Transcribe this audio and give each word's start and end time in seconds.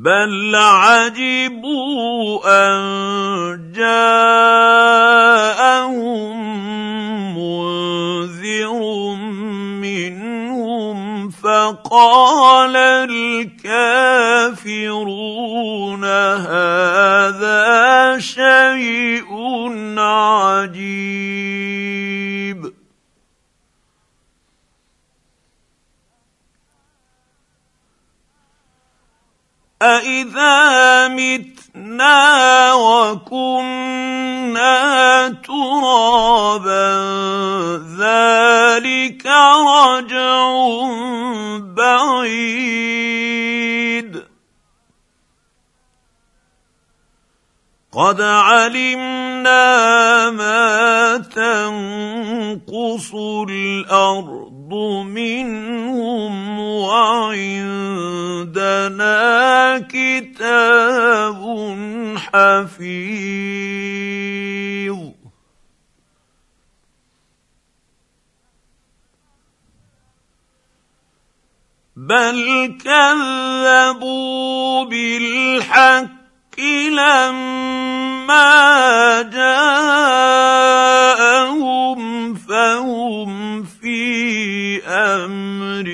بل 0.00 0.54
عجبوا 0.56 2.40
ان 2.46 3.72
جاءهم 3.76 4.69
وكنا 33.10 34.78
ترابا 35.28 36.90
ذلك 37.98 39.26
رجع 39.26 40.50
بعيد. 41.76 42.90
قد 47.92 48.20
علمنا 48.20 49.66
ما 50.30 51.16
تنقص 51.16 53.14
الأرض 53.48 54.74
منهم 55.04 56.60
وعندنا 56.60 57.90
كتاب 59.78 60.09
حفيظ 62.18 63.40
بل 71.96 72.78
كذبوا 72.84 74.24
بالحق 74.84 76.20
لما 76.90 78.42
جاءهم 79.22 80.70
فهم 82.34 83.62
في 83.64 84.82
أمر 84.86 85.88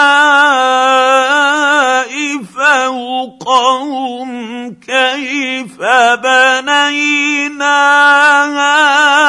فوقهم 2.56 4.30
كيف 4.76 5.78
بنيناها 6.24 7.58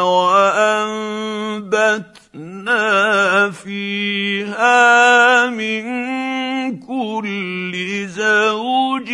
وانبتنا 0.00 1.90
فيها 3.50 5.46
من 5.50 5.86
كل 6.80 8.06
زوج 8.06 9.10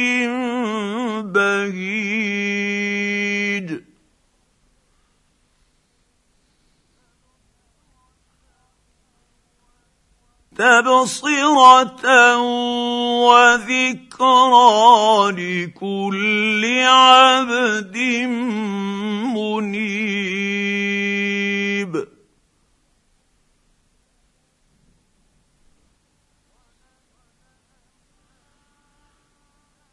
تبصرة 10.63 12.07
وذكرى 13.27 14.63
لكل 15.39 16.63
عبد 16.87 17.97
منيب. 19.35 20.33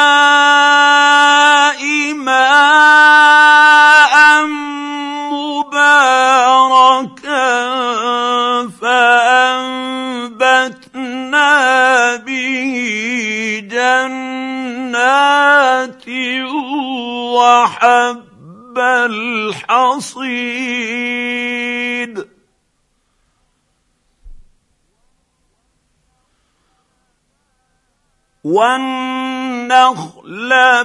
والنخل 30.55 30.85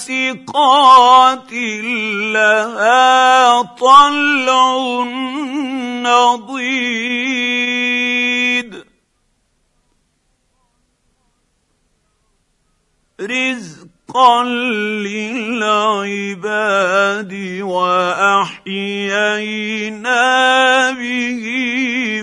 باسقات 0.00 1.52
لها 2.32 3.39
رزقا 14.10 14.44
للعباد 16.02 17.32
وأحيينا 17.62 18.70
به 20.90 21.44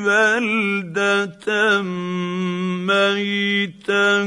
بلدة 0.05 1.81
ميتا 2.87 4.23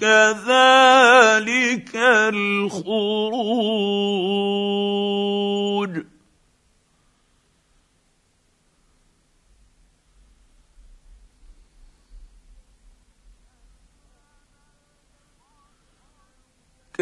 كذلك 0.00 1.92
الخروج 2.34 3.91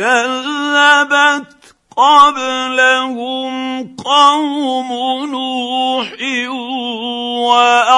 كذبت 0.01 1.53
قبلهم 1.97 3.53
قوم 3.97 4.89
نوح 5.27 6.13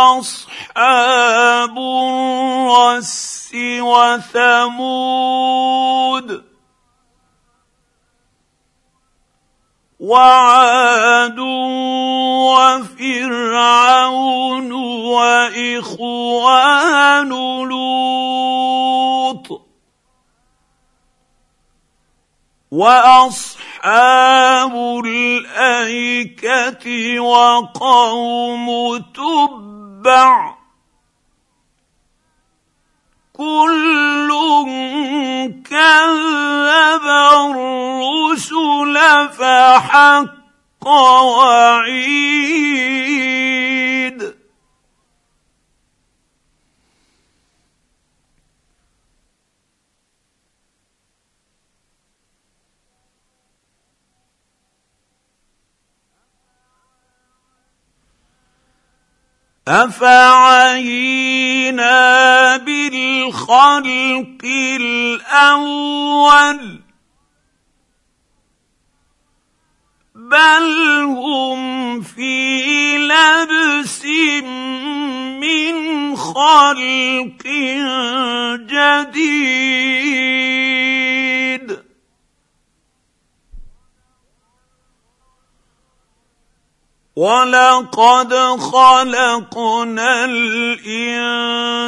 وأصحاب 0.03 0.99
الرس 1.79 3.51
وثمود 3.81 4.93
وعاد 10.01 11.39
وفرعون 12.99 14.73
وإخوان 15.53 16.49
لوط 17.69 19.62
وأصحاب 22.73 24.73
الأيكة 25.05 26.87
وقوم 27.21 28.99
تبع 29.15 30.55
كل 33.33 34.29
كذب 35.71 37.07
الرسل 37.37 38.97
فحق 39.29 40.89
وعيد 40.89 42.02
أفعينا 59.69 61.37
بالخلق 62.57 64.45
الأول؟ 64.81 66.33
بل 70.15 71.03
هم 71.03 72.01
في 72.01 72.99
لبس 72.99 74.05
من 75.41 76.17
خلق 76.17 77.47
جديد. 78.67 80.02
ولقد 87.17 88.35
خلقنا 88.73 90.25
الانسان 90.25 91.81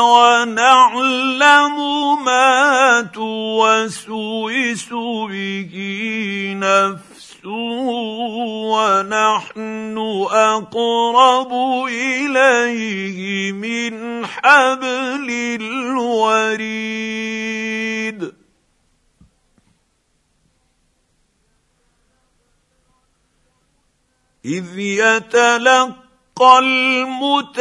ونعلم 0.00 1.76
ما 2.24 3.02
توسوس 3.14 4.88
به 5.30 5.74
نفسه 6.58 7.48
ونحن 8.74 9.98
اقرب 10.30 11.52
اليه 11.88 13.52
من 13.52 14.26
حبل 14.26 15.30
الوريد 15.60 17.55
إذ 24.46 24.78
يتلقى 24.78 26.58
المتلقيان 26.58 27.56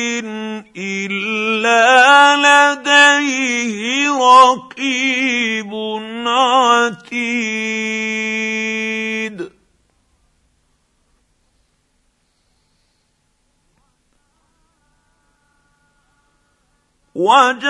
إلا 0.77 2.37
لديه 2.37 4.11
رقيب 4.13 5.73
عتيد. 6.27 7.49
وجاءت 17.15 17.69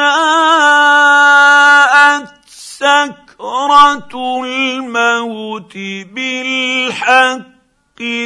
سكرة 2.47 4.43
الموت 4.45 5.75
بالحق 6.13 7.58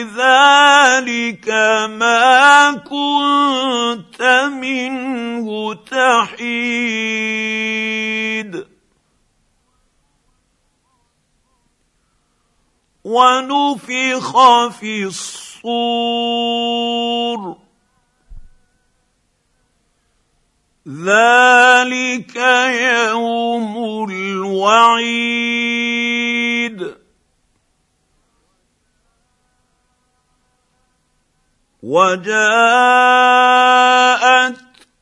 ذلك 0.03 1.49
ما 1.91 2.73
كنت 2.73 4.23
منه 4.53 5.75
تحيد. 5.75 6.43
ونفخ 13.05 14.69
في 14.69 15.05
الصور. 15.05 15.63
ذلك 20.89 22.37
يوم 22.37 24.05
الوعيد. 24.11 26.22
وجاءت 31.83 32.33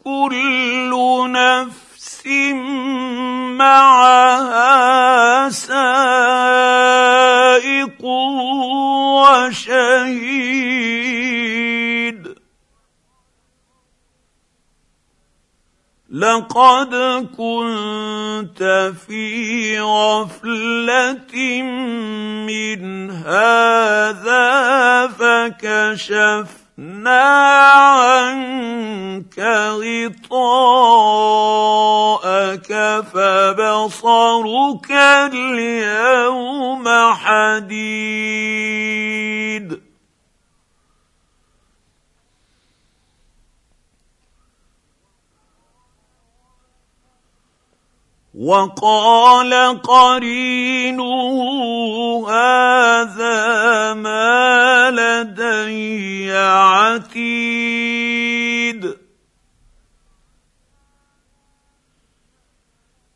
كل 0.05 0.93
نفس 1.33 2.27
معها 3.57 5.49
سائق 5.49 5.75
وشهيد. 9.21 10.41
لقد 16.11 16.95
كنت 17.37 18.93
في 19.07 19.81
غفلة 19.81 21.63
من 22.47 23.11
هذا 23.11 24.51
فكشف 26.81 27.09
عنك 28.01 29.39
غطاءك 30.29 30.71
فبصرك 33.13 34.91
اليوم 35.33 36.85
حديد. 37.15 39.10
وقال 48.41 49.53
قرينه 49.83 51.37
هذا 52.29 53.95
ما 53.95 54.91
لدي 54.91 56.33
عتيد. 56.33 57.21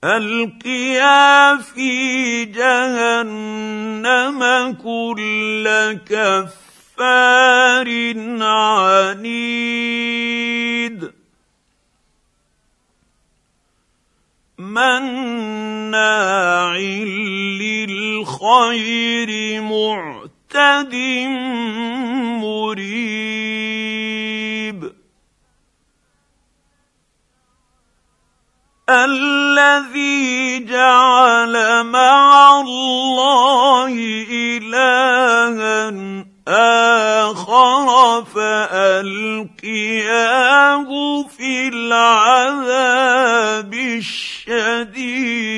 ألقيا 0.04 1.56
في 1.56 2.44
جهنم 2.44 4.40
كل 4.84 5.98
كفار 6.06 7.88
عنيد. 8.42 9.64
مناع 14.58 15.96
للخير 17.58 19.30
معتد 19.62 20.94
مريب. 22.40 23.34
الذي 28.90 30.64
جعل 30.64 31.84
مع 31.84 32.60
الله 32.60 33.94
إلها 34.30 35.94
آخر 36.48 38.24
فألقياه 38.24 39.64
في 41.22 41.68
شديد. 44.44 45.54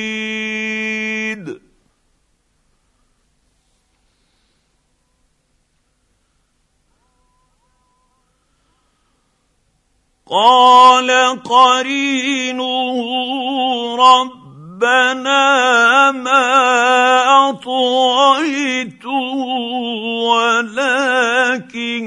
قال 10.30 11.10
قرينه 11.42 12.98
ربنا 13.96 15.40
ما 16.10 16.46
أطغيته 17.50 19.06
ولكن 20.26 22.06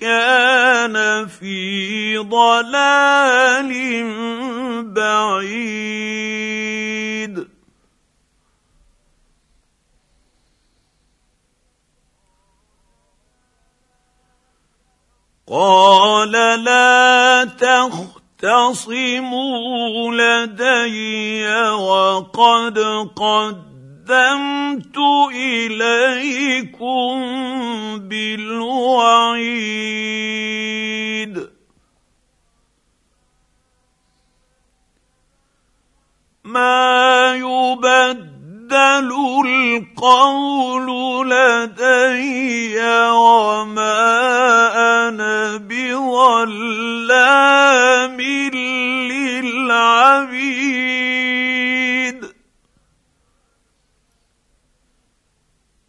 كان 0.00 1.26
في 1.26 2.16
ضلال 2.18 3.70
بعيد 5.30 6.10
قال 15.48 16.32
لا 16.64 17.44
تختصموا 17.58 18.92
لدي 20.12 21.48
وقد 21.70 22.78
قدمت 23.16 24.96
إليكم 25.34 27.20
بالوعيد. 27.98 29.30
ما 36.52 37.34
يبدل 37.34 39.10
القول 39.46 40.88
لدي 41.30 42.78
وما 43.10 43.98
أنا 45.08 45.56
بظلام 45.56 47.00
للعبيد. 49.10 50.00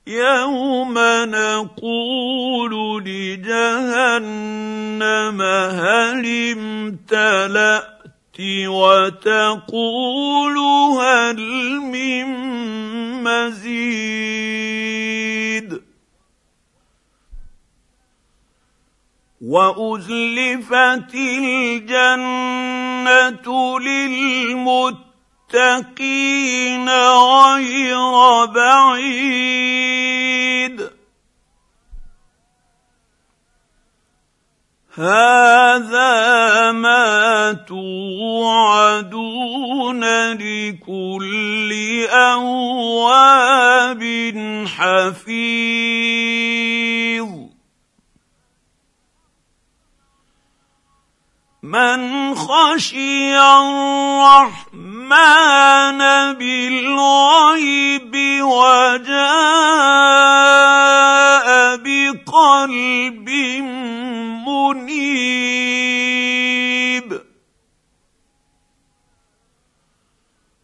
يوم 0.07 0.93
نقول 1.25 3.03
لجهنم 3.05 4.21
هل 5.41 6.25
امتلأت 6.57 8.00
وتقول 8.67 10.57
هل 10.99 11.39
من 11.79 12.25
مزيد؟ 13.23 14.31
وأزلفت 19.41 21.15
الجنة 21.15 22.59
للمتقين 23.79 24.89
غير 26.89 28.45
بعيد. 28.45 30.10
هذا 34.95 36.71
ما 36.71 37.53
توعدون 37.67 38.83
لكل 40.33 41.71
أواب 42.11 44.03
حفيظ. 44.67 45.81
من 51.63 52.35
خشي 52.35 53.37
الرحمن 53.37 54.77
بالغيب 56.33 58.15
وجاء 58.41 60.11
بقلب 61.75 63.29
منيب. 64.47 65.21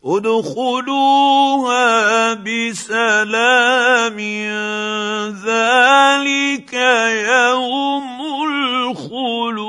ادخلوها 0.05 1.87
بسلام 2.33 4.17
ذلك 5.45 6.73
يوم 6.73 8.19
الخلود. 8.49 9.67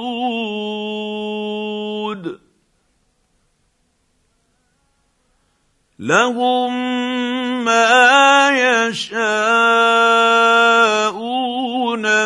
لهم 5.98 6.74
ما 7.64 8.50
يشاءون 8.88 9.18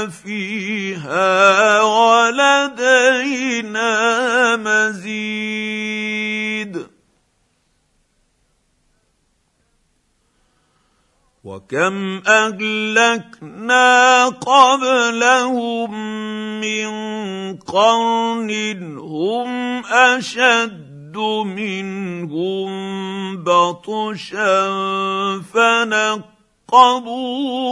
فيها 0.08 1.80
ولدينا 1.80 3.86
مزيد. 4.56 5.32
وكم 11.44 12.22
أهلكنا 12.26 14.26
قبلهم 14.28 15.90
من 16.60 16.92
قرن 17.58 18.50
هم 18.98 19.82
أشد 19.86 20.91
منهم 21.44 22.70
بطشا 23.36 24.70
فنقبوا 25.54 27.18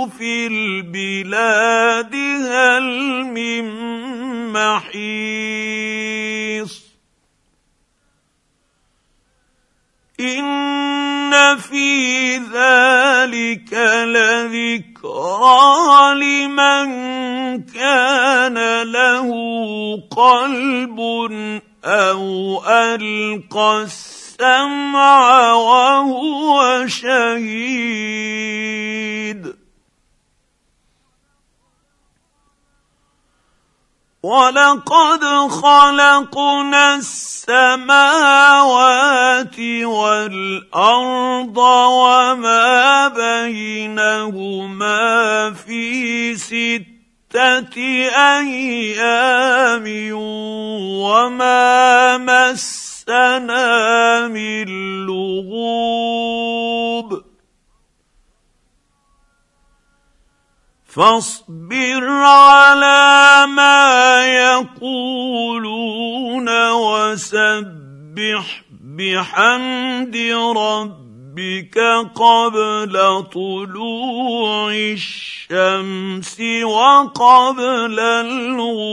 في 0.06 0.46
البلاد 0.46 2.14
هل 2.50 2.84
من 3.24 3.64
محيص 4.52 6.00
إن 10.20 11.56
في 11.56 12.36
ذلك 12.36 13.72
لذكرى 14.04 15.60
لمن 16.14 16.90
كان 17.62 18.82
له 18.82 19.30
قلب 20.10 21.00
أو 21.84 22.62
القى 22.66 23.82
السمع 23.82 25.52
وهو 25.52 26.86
شهيد 26.86 28.30
ولقد 34.22 35.24
خلقنا 35.48 36.94
السماوات 36.94 38.30
والارض 39.84 41.58
وما 41.58 43.08
بينهما 43.08 45.00
في 45.54 46.36
سته 46.36 46.99
أيام 48.14 49.84
وما 51.02 52.18
مسنا 52.18 53.68
من 54.28 54.66
لغوب. 55.06 56.10
فاصبر 60.86 62.08
على 62.08 63.46
ما 63.46 64.26
يقولون 64.26 65.50
وسبح 66.70 68.62
بحمد 68.80 70.16
ربك 70.56 71.09
قبل 72.14 73.24
طلوع 73.32 74.72
الشمس 74.72 76.40
وقبل 76.64 78.00
الغروب. 78.00 78.90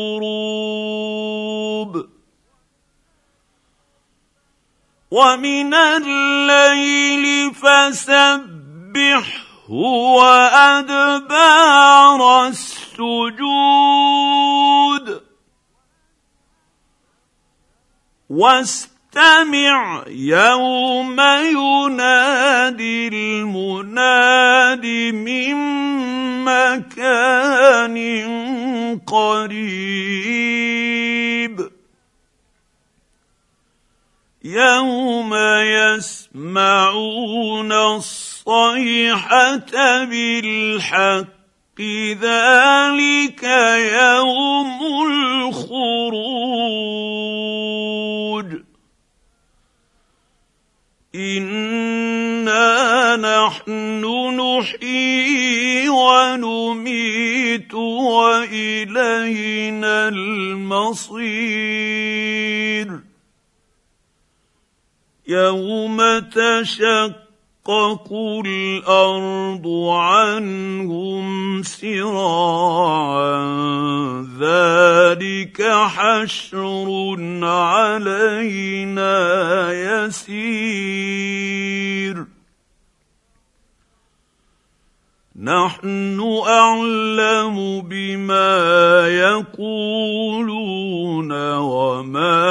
ومن 5.12 5.74
الليل 5.74 7.54
فسبح 7.54 9.48
هو 9.70 10.24
ادبار 10.54 12.48
السجود. 12.48 13.68
واستغفر 18.30 18.97
فاستمع 19.18 20.04
يوم 20.08 21.20
ينادي 21.58 23.08
المناد 23.08 24.86
من 25.14 25.56
مكان 26.46 27.98
قريب. 29.08 29.58
يوم 34.44 35.34
يسمعون 35.96 37.72
الصيحة 37.72 39.58
بالحق 40.06 41.28
ذلك 42.22 43.44
يوم 43.78 44.80
الخروج. 45.08 45.88
انا 51.18 53.16
نحن 53.16 54.06
نحيي 54.40 55.90
ونميت 55.90 57.74
والينا 58.44 58.88
المصير 60.08 61.18
يوم 65.28 66.20
تشق 66.20 67.27
تشقق 67.68 68.08
الأرض 68.46 69.68
عنهم 69.92 71.64
سراعا 71.64 73.28
ذلك 74.40 75.62
حشر 75.72 77.16
علينا 77.44 79.18
يسير. 80.06 80.78
نحن 85.44 86.44
أعلم 86.48 87.82
بما 87.82 89.08
يقولون 89.08 90.52
وما 91.58 92.48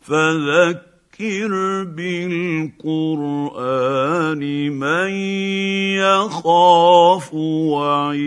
فذكر 0.00 1.52
بالقرآن 1.84 3.12
من 4.72 5.10
يخاف 6.02 7.34
وعيد. 7.34 8.24